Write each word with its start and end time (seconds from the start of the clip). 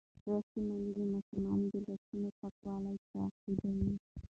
لوستې 0.25 0.59
میندې 0.67 0.89
د 0.97 0.99
ماشوم 1.11 1.51
د 1.71 1.73
لاسونو 1.87 2.29
پاکوالی 2.39 2.95
تعقیبوي. 3.09 3.93